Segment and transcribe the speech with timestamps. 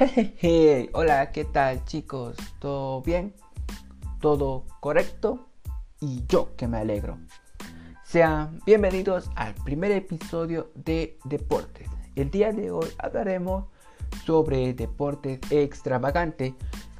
[0.14, 2.34] Jejeje, hola, ¿qué tal chicos?
[2.58, 3.34] ¿Todo bien?
[4.18, 5.48] ¿Todo correcto?
[6.00, 7.18] Y yo que me alegro.
[8.02, 11.86] Sean bienvenidos al primer episodio de Deportes.
[12.16, 13.66] El día de hoy hablaremos
[14.24, 16.54] sobre deportes extravagantes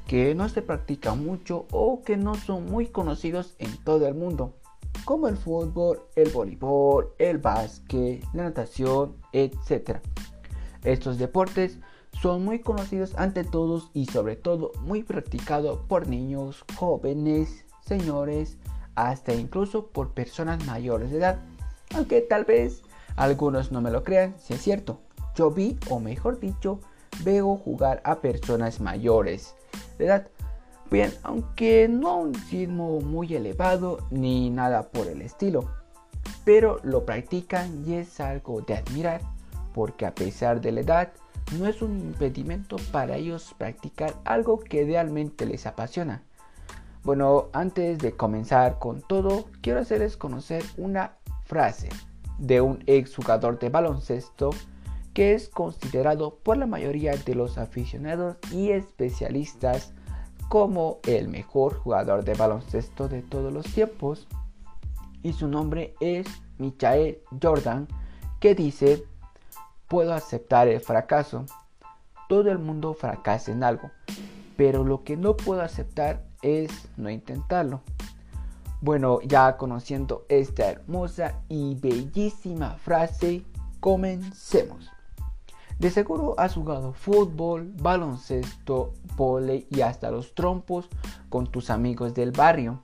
[0.06, 4.58] que no se practican mucho o que no son muy conocidos en todo el mundo,
[5.06, 10.00] como el fútbol, el voleibol, el básquet, la natación, etc.
[10.84, 11.78] Estos deportes
[12.20, 18.58] son muy conocidos ante todos y sobre todo muy practicados por niños, jóvenes, señores,
[18.94, 21.38] hasta incluso por personas mayores de edad.
[21.94, 22.82] Aunque tal vez
[23.16, 25.00] algunos no me lo crean, si es cierto.
[25.34, 26.80] Yo vi, o mejor dicho,
[27.24, 29.54] veo jugar a personas mayores
[29.98, 30.28] de edad.
[30.90, 35.70] Bien, aunque no a un ritmo muy elevado ni nada por el estilo.
[36.44, 39.22] Pero lo practican y es algo de admirar,
[39.72, 41.12] porque a pesar de la edad,
[41.58, 46.22] no es un impedimento para ellos practicar algo que realmente les apasiona.
[47.02, 51.88] Bueno, antes de comenzar con todo, quiero hacerles conocer una frase
[52.38, 54.50] de un ex jugador de baloncesto
[55.14, 59.92] que es considerado por la mayoría de los aficionados y especialistas
[60.48, 64.26] como el mejor jugador de baloncesto de todos los tiempos.
[65.22, 66.26] Y su nombre es
[66.58, 67.88] Michael Jordan,
[68.40, 69.04] que dice,
[69.90, 71.44] puedo aceptar el fracaso.
[72.28, 73.90] Todo el mundo fracasa en algo,
[74.56, 77.82] pero lo que no puedo aceptar es no intentarlo.
[78.80, 83.42] Bueno, ya conociendo esta hermosa y bellísima frase,
[83.80, 84.88] comencemos.
[85.80, 90.88] De seguro has jugado fútbol, baloncesto, volei y hasta los trompos
[91.28, 92.80] con tus amigos del barrio.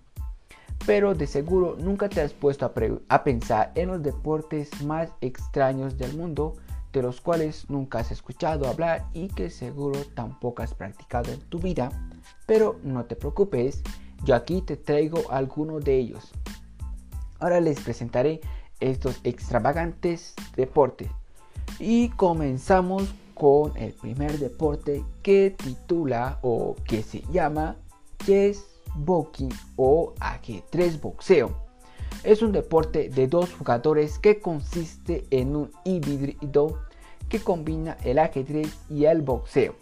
[0.86, 2.72] Pero de seguro nunca te has puesto a,
[3.14, 6.56] a pensar en los deportes más extraños del mundo
[6.97, 11.59] de los cuales nunca has escuchado hablar y que seguro tampoco has practicado en tu
[11.59, 11.91] vida.
[12.47, 13.82] Pero no te preocupes,
[14.25, 16.32] yo aquí te traigo algunos de ellos.
[17.38, 18.41] Ahora les presentaré
[18.81, 21.10] estos extravagantes deportes.
[21.78, 27.76] Y comenzamos con el primer deporte que titula o que se llama
[28.25, 31.54] Chess Boxing o ajedrez boxeo.
[32.25, 36.85] Es un deporte de dos jugadores que consiste en un híbrido
[37.28, 39.75] que combina el ajedrez y el boxeo.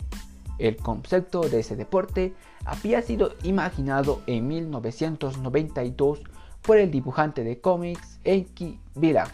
[0.59, 2.35] El concepto de ese deporte
[2.65, 6.21] había sido imaginado en 1992
[6.63, 9.27] por el dibujante de cómics Enki Villa.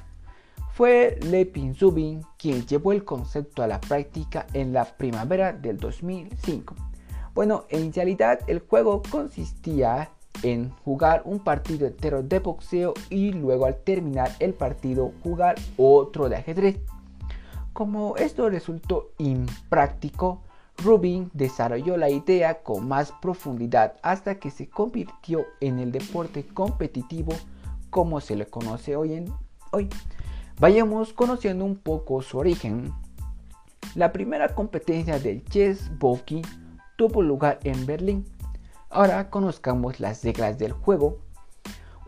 [0.72, 6.74] Fue Lepin Zubin quien llevó el concepto a la práctica en la primavera del 2005.
[7.34, 10.10] Bueno, en realidad el juego consistía
[10.42, 16.28] en jugar un partido entero de boxeo y luego al terminar el partido jugar otro
[16.28, 16.78] de ajedrez.
[17.72, 20.42] Como esto resultó impráctico,
[20.78, 27.32] Rubin desarrolló la idea con más profundidad hasta que se convirtió en el deporte competitivo
[27.90, 29.32] como se le conoce hoy en
[29.72, 29.88] hoy.
[30.58, 32.92] Vayamos conociendo un poco su origen.
[33.94, 36.42] La primera competencia del chess Boki
[36.96, 38.24] tuvo lugar en Berlín.
[38.88, 41.18] Ahora conozcamos las reglas del juego.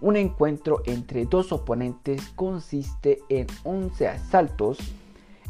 [0.00, 4.78] Un encuentro entre dos oponentes consiste en 11 asaltos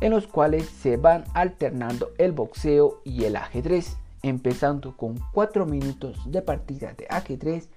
[0.02, 6.18] en los cuales se van alternando el boxeo y el ajedrez, empezando con 4 minutos
[6.26, 7.68] de partida de ajedrez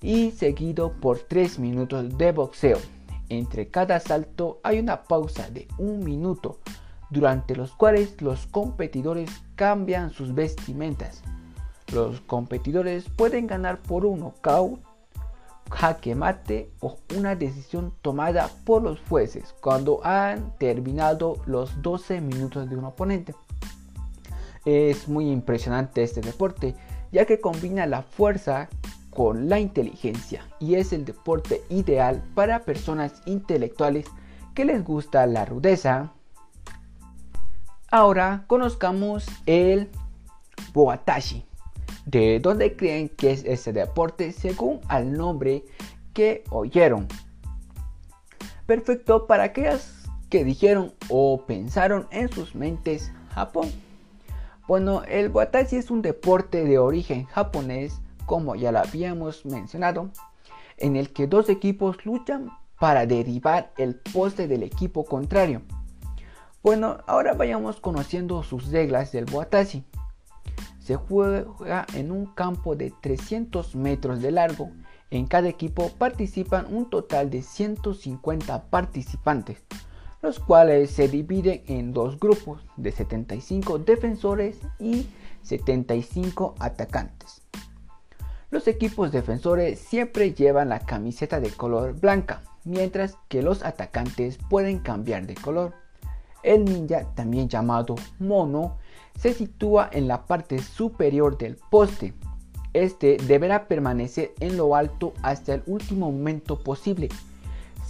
[0.00, 2.78] y seguido por 3 minutos de boxeo.
[3.28, 6.60] Entre cada asalto hay una pausa de un minuto,
[7.10, 11.22] durante los cuales los competidores cambian sus vestimentas.
[11.92, 14.78] Los competidores pueden ganar por un knockout
[15.74, 22.70] jaque mate o una decisión tomada por los jueces cuando han terminado los 12 minutos
[22.70, 23.34] de un oponente.
[24.64, 26.74] Es muy impresionante este deporte
[27.12, 28.68] ya que combina la fuerza
[29.10, 34.06] con la inteligencia y es el deporte ideal para personas intelectuales
[34.54, 36.12] que les gusta la rudeza.
[37.90, 39.90] Ahora conozcamos el
[40.72, 41.44] Boatashi.
[42.06, 45.64] ¿De dónde creen que es ese deporte según al nombre
[46.12, 47.08] que oyeron?
[48.66, 49.90] Perfecto para aquellos
[50.28, 53.70] que dijeron o pensaron en sus mentes Japón.
[54.66, 60.10] Bueno, el watashi es un deporte de origen japonés, como ya lo habíamos mencionado,
[60.78, 65.62] en el que dos equipos luchan para derribar el poste del equipo contrario.
[66.62, 69.84] Bueno, ahora vayamos conociendo sus reglas del watashi.
[70.84, 74.70] Se juega en un campo de 300 metros de largo.
[75.10, 79.64] En cada equipo participan un total de 150 participantes.
[80.20, 85.06] los cuales se dividen en dos grupos de 75 defensores y
[85.42, 87.42] 75 atacantes.
[88.50, 94.78] Los equipos defensores siempre llevan la camiseta de color blanca, mientras que los atacantes pueden
[94.78, 95.74] cambiar de color.
[96.42, 98.78] El ninja, también llamado mono,
[99.18, 102.14] se sitúa en la parte superior del poste.
[102.72, 107.08] Este deberá permanecer en lo alto hasta el último momento posible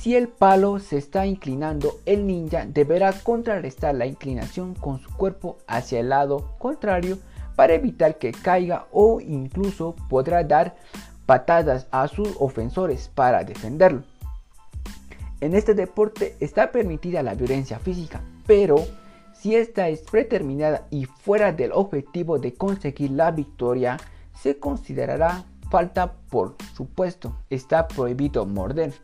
[0.04, 5.56] si el palo se está inclinando, el ninja deberá contrarrestar la inclinación con su cuerpo
[5.66, 7.16] hacia el lado contrario
[7.56, 10.76] para evitar que caiga o incluso podrá dar
[11.24, 14.02] patadas a sus ofensores para defenderlo.
[15.40, 18.76] En este deporte está permitida la violencia física, pero
[19.44, 23.99] si esta es predeterminada y fuera del objetivo de conseguir la victoria,
[24.32, 27.37] se considerará falta por supuesto.
[27.50, 28.94] Está prohibido morder.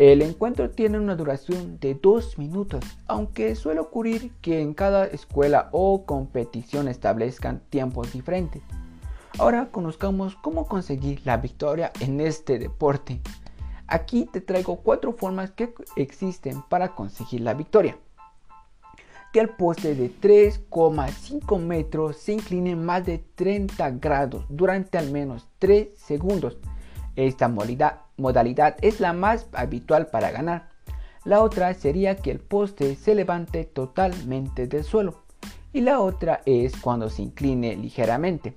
[0.00, 5.68] El encuentro tiene una duración de dos minutos, aunque suele ocurrir que en cada escuela
[5.70, 8.64] o competición establezcan tiempos diferentes.
[9.38, 13.20] Ahora conozcamos cómo conseguir la victoria en este deporte.
[13.86, 17.96] Aquí te traigo cuatro formas que existen para conseguir la victoria.
[19.34, 25.48] Que el poste de 3,5 metros se incline más de 30 grados durante al menos
[25.58, 26.56] 3 segundos
[27.16, 30.68] esta modalidad, es la más habitual para ganar.
[31.24, 35.24] La otra sería que el poste se levante totalmente del suelo.
[35.72, 38.56] Y la otra es cuando se incline ligeramente.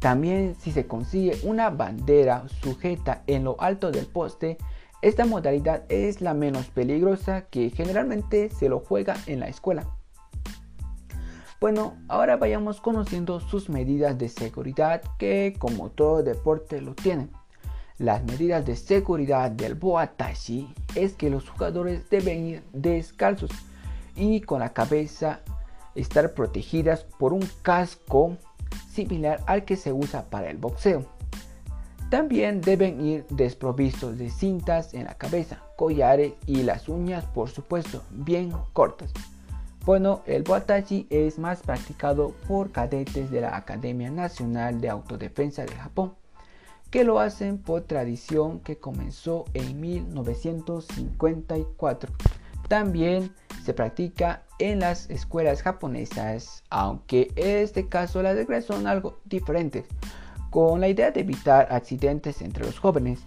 [0.00, 4.58] También si se consigue una bandera sujeta en lo alto del poste,
[5.02, 9.86] esta modalidad es la menos peligrosa que generalmente se lo juega en la escuela.
[11.60, 17.30] Bueno, ahora vayamos conociendo sus medidas de seguridad que como todo deporte lo tienen.
[17.98, 23.50] Las medidas de seguridad del Boatashi es que los jugadores deben ir descalzos
[24.16, 25.40] y con la cabeza
[25.94, 28.36] estar protegidas por un casco
[28.90, 31.06] similar al que se usa para el boxeo.
[32.12, 38.02] También deben ir desprovistos de cintas en la cabeza, collares y las uñas por supuesto
[38.10, 39.14] bien cortas.
[39.86, 45.74] Bueno, el Boatashi es más practicado por cadetes de la Academia Nacional de Autodefensa de
[45.74, 46.12] Japón
[46.90, 52.12] que lo hacen por tradición que comenzó en 1954.
[52.68, 53.32] También
[53.64, 59.86] se practica en las escuelas japonesas, aunque en este caso las reglas son algo diferentes,
[60.52, 63.20] con la idea de evitar accidentes entre los jóvenes.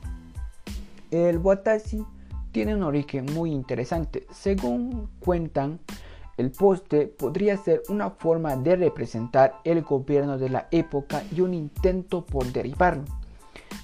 [1.10, 2.06] El watashi
[2.51, 4.27] tiene un origen muy interesante.
[4.31, 5.80] Según cuentan,
[6.38, 11.56] el poste podría ser una forma de representar el gobierno de la época y un
[11.56, 13.06] intento por derribarlo.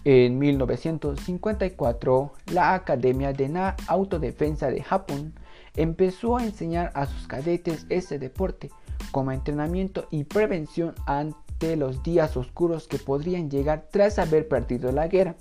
[0.05, 5.33] En 1954, la Academia de Autodefensa de Japón
[5.75, 8.69] empezó a enseñar a sus cadetes ese deporte
[9.11, 15.07] como entrenamiento y prevención ante los días oscuros que podrían llegar tras haber perdido la
[15.07, 15.35] guerra.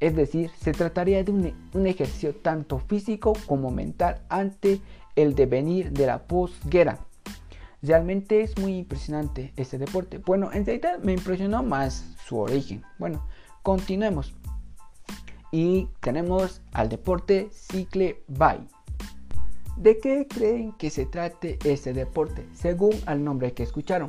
[0.00, 4.80] Es decir, se trataría de un, un ejercicio tanto físico como mental ante
[5.14, 6.98] el devenir de la posguerra.
[7.82, 10.18] Realmente es muy impresionante este deporte.
[10.18, 12.82] Bueno, en realidad me impresionó más su origen.
[12.98, 13.24] Bueno,
[13.62, 14.34] Continuemos.
[15.52, 18.66] Y tenemos al deporte Cicle Bay.
[19.76, 22.48] ¿De qué creen que se trate este deporte?
[22.54, 24.08] Según al nombre que escucharon.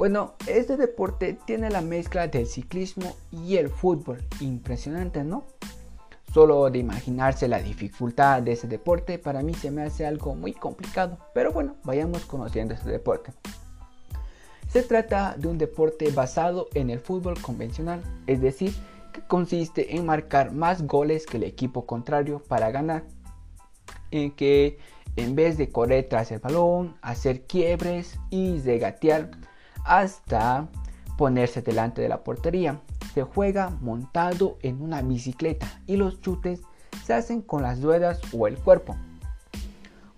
[0.00, 4.24] Bueno, este deporte tiene la mezcla del ciclismo y el fútbol.
[4.40, 5.44] Impresionante, ¿no?
[6.32, 10.54] Solo de imaginarse la dificultad de ese deporte para mí se me hace algo muy
[10.54, 11.18] complicado.
[11.34, 13.34] Pero bueno, vayamos conociendo este deporte.
[14.70, 18.72] Se trata de un deporte basado en el fútbol convencional, es decir,
[19.12, 23.04] que consiste en marcar más goles que el equipo contrario para ganar,
[24.10, 24.78] en que
[25.16, 29.32] en vez de correr tras el balón, hacer quiebres y regatear
[29.84, 30.68] hasta
[31.16, 32.80] ponerse delante de la portería,
[33.14, 36.62] se juega montado en una bicicleta y los chutes
[37.04, 38.96] se hacen con las ruedas o el cuerpo.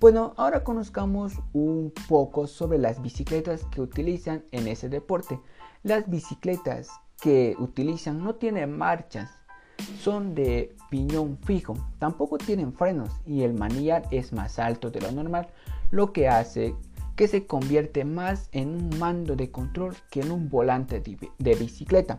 [0.00, 5.40] Bueno, ahora conozcamos un poco sobre las bicicletas que utilizan en ese deporte.
[5.84, 6.88] Las bicicletas
[7.20, 9.30] que utilizan no tienen marchas,
[10.00, 15.12] son de piñón fijo, tampoco tienen frenos y el manillar es más alto de lo
[15.12, 15.48] normal,
[15.90, 16.74] lo que hace
[17.16, 21.02] que se convierte más en un mando de control que en un volante
[21.38, 22.16] de bicicleta.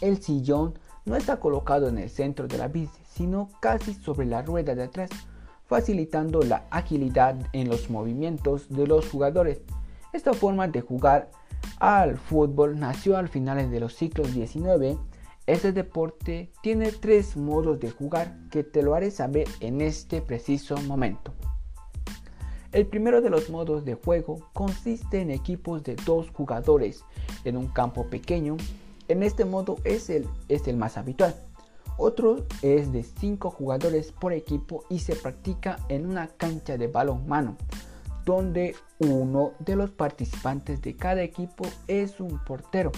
[0.00, 4.42] El sillón no está colocado en el centro de la bici, sino casi sobre la
[4.42, 5.10] rueda de atrás
[5.68, 9.60] facilitando la agilidad en los movimientos de los jugadores.
[10.12, 11.30] Esta forma de jugar
[11.78, 14.98] al fútbol nació al finales de los siglos XIX
[15.46, 20.76] Este deporte tiene tres modos de jugar que te lo haré saber en este preciso
[20.82, 21.34] momento.
[22.70, 27.02] El primero de los modos de juego consiste en equipos de dos jugadores
[27.44, 28.58] en un campo pequeño.
[29.08, 31.34] En este modo es el, es el más habitual.
[31.96, 37.26] Otro es de cinco jugadores por equipo y se practica en una cancha de balón
[37.26, 37.56] mano,
[38.26, 42.92] donde uno de los participantes de cada equipo es un portero.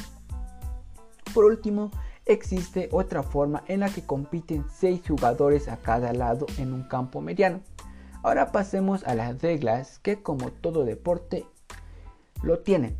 [1.33, 1.93] Por último,
[2.27, 7.21] existe otra forma en la que compiten 6 jugadores a cada lado en un campo
[7.21, 7.61] mediano.
[8.23, 11.47] Ahora pasemos a las reglas que como todo deporte
[12.43, 12.97] lo tienen.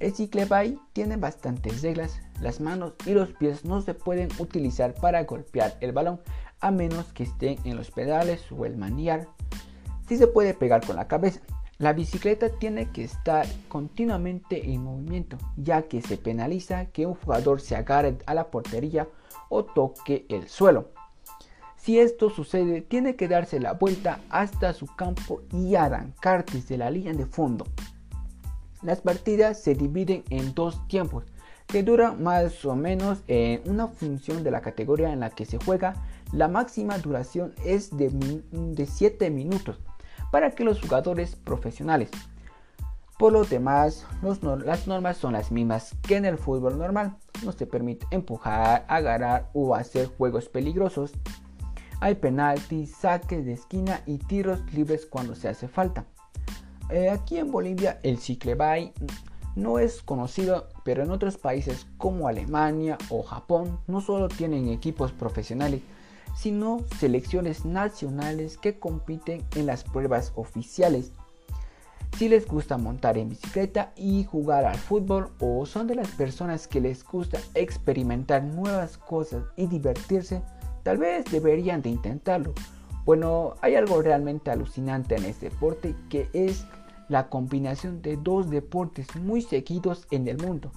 [0.00, 2.20] El ciclebay tiene bastantes reglas.
[2.40, 6.20] Las manos y los pies no se pueden utilizar para golpear el balón
[6.60, 9.28] a menos que estén en los pedales o el manillar.
[10.08, 11.40] Sí se puede pegar con la cabeza.
[11.78, 17.60] La bicicleta tiene que estar continuamente en movimiento, ya que se penaliza que un jugador
[17.60, 19.08] se agarre a la portería
[19.48, 20.90] o toque el suelo.
[21.78, 26.90] Si esto sucede, tiene que darse la vuelta hasta su campo y arrancar desde la
[26.90, 27.64] línea de fondo.
[28.82, 31.24] Las partidas se dividen en dos tiempos,
[31.66, 35.58] que duran más o menos en una función de la categoría en la que se
[35.58, 35.94] juega.
[36.32, 38.10] La máxima duración es de,
[38.52, 39.80] de 7 minutos
[40.30, 42.10] para que los jugadores profesionales.
[43.18, 44.06] Por lo demás,
[44.64, 47.16] las normas son las mismas que en el fútbol normal.
[47.44, 51.12] No se permite empujar, agarrar o hacer juegos peligrosos.
[52.00, 56.04] Hay penaltis, saques de esquina y tiros libres cuando se hace falta.
[56.90, 58.92] Eh, aquí en Bolivia el ciclebay
[59.56, 65.10] no es conocido, pero en otros países como Alemania o Japón no solo tienen equipos
[65.10, 65.82] profesionales,
[66.36, 71.10] sino selecciones nacionales que compiten en las pruebas oficiales.
[72.16, 76.68] Si les gusta montar en bicicleta y jugar al fútbol o son de las personas
[76.68, 80.42] que les gusta experimentar nuevas cosas y divertirse,
[80.82, 82.54] tal vez deberían de intentarlo.
[83.04, 86.66] Bueno, hay algo realmente alucinante en este deporte que es
[87.08, 90.70] la combinación de dos deportes muy seguidos en el mundo.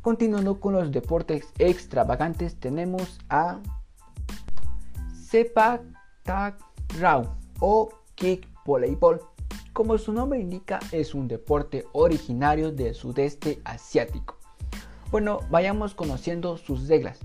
[0.00, 3.60] Continuando con los deportes extravagantes tenemos a
[5.12, 5.82] Sepak
[6.22, 7.24] Takraw
[7.60, 9.20] o Kick Voleibol.
[9.72, 14.38] Como su nombre indica, es un deporte originario del sudeste asiático.
[15.10, 17.20] Bueno, vayamos conociendo sus reglas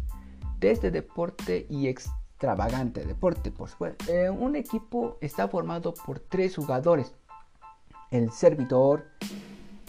[0.61, 4.05] de este deporte y extravagante deporte, por supuesto.
[4.09, 7.13] Eh, un equipo está formado por tres jugadores.
[8.09, 9.05] El servidor,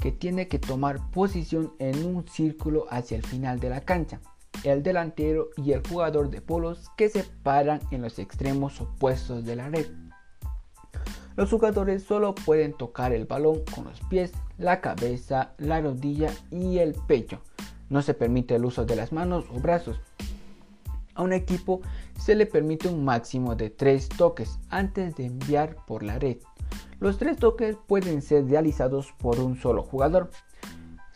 [0.00, 4.20] que tiene que tomar posición en un círculo hacia el final de la cancha
[4.64, 9.56] el delantero y el jugador de polos que se paran en los extremos opuestos de
[9.56, 9.86] la red.
[11.36, 16.78] Los jugadores solo pueden tocar el balón con los pies, la cabeza, la rodilla y
[16.78, 17.40] el pecho.
[17.88, 20.00] No se permite el uso de las manos o brazos.
[21.14, 21.80] A un equipo
[22.18, 26.38] se le permite un máximo de 3 toques antes de enviar por la red.
[27.00, 30.30] Los tres toques pueden ser realizados por un solo jugador.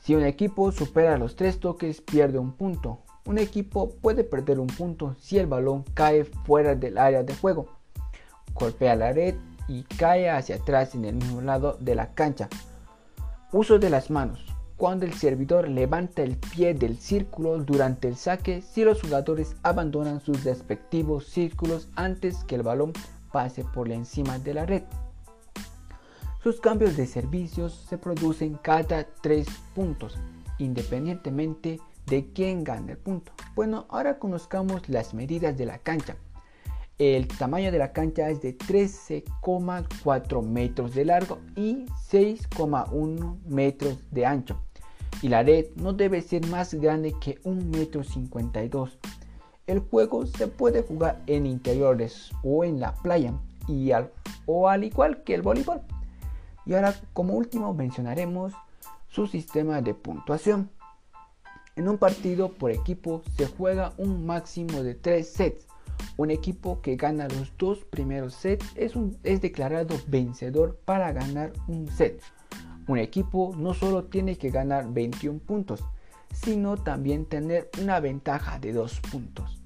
[0.02, 4.66] Si un equipo supera los tres toques pierde un punto, un equipo puede perder un
[4.66, 7.68] punto si el balón cae fuera del área de juego,
[8.54, 9.36] golpea la red
[9.68, 12.48] y cae hacia atrás en el mismo lado de la cancha.
[13.52, 14.55] Uso de las manos.
[14.76, 20.20] Cuando el servidor levanta el pie del círculo durante el saque, si los jugadores abandonan
[20.20, 22.92] sus respectivos círculos antes que el balón
[23.32, 24.82] pase por encima de la red.
[26.42, 30.18] Sus cambios de servicios se producen cada 3 puntos,
[30.58, 33.32] independientemente de quién gana el punto.
[33.54, 36.16] Bueno, ahora conozcamos las medidas de la cancha.
[36.98, 44.26] El tamaño de la cancha es de 13,4 metros de largo y 6,1 metros de
[44.26, 44.60] ancho.
[45.22, 48.88] Y la red no debe ser más grande que 1,52 metro.
[49.66, 53.34] El juego se puede jugar en interiores o en la playa
[53.66, 54.12] y al,
[54.46, 55.80] o al igual que el voleibol.
[56.64, 58.52] Y ahora como último mencionaremos
[59.08, 60.70] su sistema de puntuación.
[61.74, 65.66] En un partido por equipo se juega un máximo de 3 sets.
[66.16, 72.22] Un equipo que gana los dos primeros sets es declarado vencedor para ganar un set.
[72.88, 75.84] Un equipo no solo tiene que ganar 21 puntos,
[76.32, 79.60] sino también tener una ventaja de 2 puntos.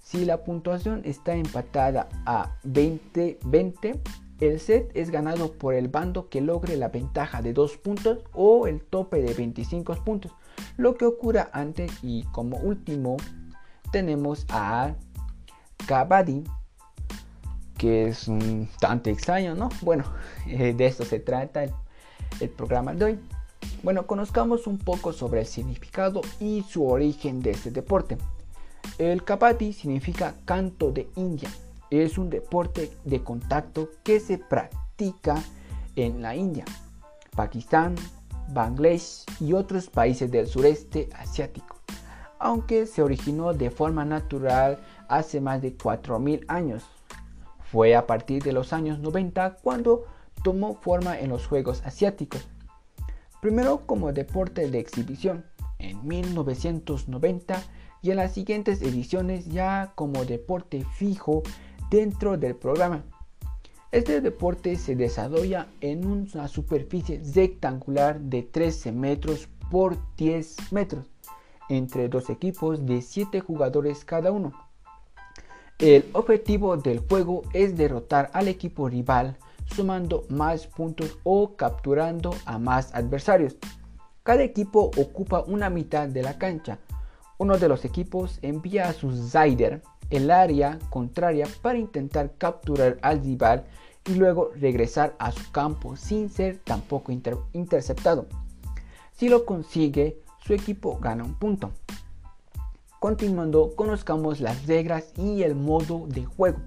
[0.00, 4.00] Si la puntuación está empatada a 20-20,
[4.40, 8.66] el set es ganado por el bando que logre la ventaja de 2 puntos o
[8.66, 10.32] el tope de 25 puntos
[10.76, 13.16] lo que ocurra antes y como último
[13.92, 14.94] tenemos a
[15.86, 16.44] Kabaddi
[17.78, 19.68] que es un tanto extraño, ¿no?
[19.82, 20.04] Bueno,
[20.46, 21.66] eh, de esto se trata
[22.40, 23.18] el programa de hoy.
[23.82, 28.18] Bueno, conozcamos un poco sobre el significado y su origen de este deporte.
[28.98, 31.50] El kabaddi significa canto de India.
[31.90, 35.42] Es un deporte de contacto que se practica
[35.94, 36.64] en la India,
[37.34, 37.94] Pakistán,
[38.48, 41.76] Bangladesh y otros países del sureste asiático,
[42.38, 44.78] aunque se originó de forma natural
[45.08, 46.84] hace más de 4.000 años.
[47.70, 50.06] Fue a partir de los años 90 cuando
[50.46, 52.46] tomó forma en los Juegos Asiáticos,
[53.42, 55.44] primero como deporte de exhibición
[55.80, 57.60] en 1990
[58.00, 61.42] y en las siguientes ediciones ya como deporte fijo
[61.90, 63.02] dentro del programa.
[63.90, 71.06] Este deporte se desarrolla en una superficie rectangular de 13 metros por 10 metros
[71.68, 74.52] entre dos equipos de 7 jugadores cada uno.
[75.80, 79.36] El objetivo del juego es derrotar al equipo rival
[79.66, 83.56] sumando más puntos o capturando a más adversarios.
[84.22, 86.78] Cada equipo ocupa una mitad de la cancha.
[87.38, 93.22] Uno de los equipos envía a su Zyder el área contraria para intentar capturar al
[93.22, 93.66] rival
[94.06, 97.12] y luego regresar a su campo sin ser tampoco
[97.52, 98.26] interceptado.
[99.12, 101.72] Si lo consigue, su equipo gana un punto.
[103.00, 106.58] Continuando, conozcamos las reglas y el modo de juego.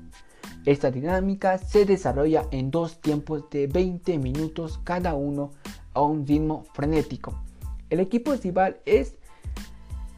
[0.66, 5.52] Esta dinámica se desarrolla en dos tiempos de 20 minutos cada uno
[5.94, 7.42] a un ritmo frenético.
[7.90, 9.16] El equipo rival es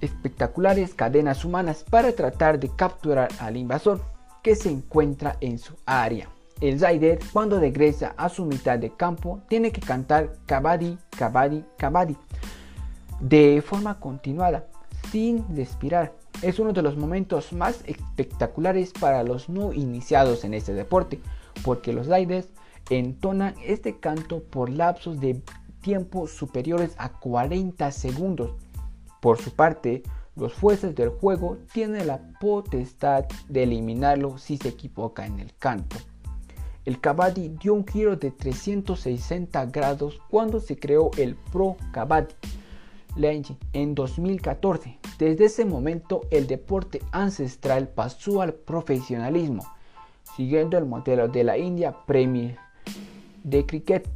[0.01, 4.01] espectaculares cadenas humanas para tratar de capturar al invasor
[4.41, 6.27] que se encuentra en su área.
[6.59, 12.17] El Zayder cuando regresa a su mitad de campo tiene que cantar Kabaddi, Kabaddi, Kabaddi
[13.19, 14.67] de forma continuada,
[15.11, 16.13] sin respirar.
[16.41, 21.19] Es uno de los momentos más espectaculares para los no iniciados en este deporte,
[21.63, 22.47] porque los Zayders
[22.89, 25.39] entonan este canto por lapsos de
[25.81, 28.55] tiempo superiores a 40 segundos.
[29.21, 30.01] Por su parte,
[30.35, 35.97] los jueces del juego tienen la potestad de eliminarlo si se equivoca en el canto.
[36.85, 42.33] El Kabaddi dio un giro de 360 grados cuando se creó el Pro Kabaddi
[43.73, 44.99] en 2014.
[45.17, 49.65] Desde ese momento el deporte ancestral pasó al profesionalismo,
[50.35, 52.57] siguiendo el modelo de la India Premier
[53.43, 54.07] de cricket.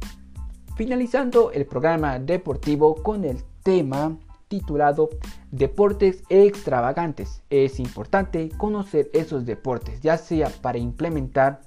[0.76, 4.16] Finalizando el programa deportivo con el tema
[4.48, 5.10] titulado
[5.50, 7.42] Deportes extravagantes.
[7.50, 11.60] Es importante conocer esos deportes, ya sea para implementar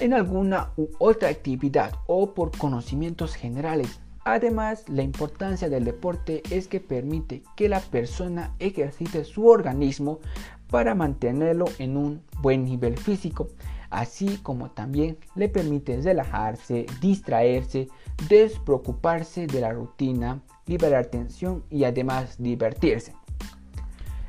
[0.00, 4.00] en alguna u otra actividad o por conocimientos generales.
[4.24, 10.20] Además, la importancia del deporte es que permite que la persona ejercite su organismo
[10.68, 13.48] para mantenerlo en un buen nivel físico,
[13.90, 17.88] así como también le permite relajarse, distraerse,
[18.28, 23.14] despreocuparse de la rutina, liberar tensión y además divertirse.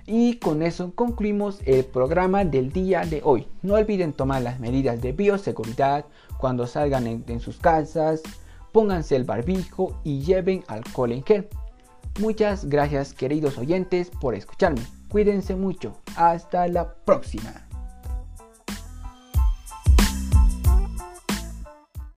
[0.06, 3.48] Y con eso concluimos el programa del día de hoy.
[3.62, 6.06] No olviden tomar las medidas de bioseguridad
[6.38, 8.22] cuando salgan en, sus casas,
[8.74, 11.48] pónganse el barbijo y lleven alcohol en gel.
[12.20, 14.82] Muchas gracias queridos oyentes por escucharme.
[15.08, 15.94] Cuídense mucho.
[16.18, 17.63] Hasta la próxima.